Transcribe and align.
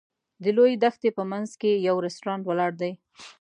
د 0.43 0.45
لویې 0.57 0.79
دښتې 0.83 1.09
په 1.17 1.23
منځ 1.31 1.49
کې 1.61 1.71
یو 1.87 1.95
رسټورانټ 2.05 2.43
ولاړ 2.45 2.71
دی. 2.81 2.91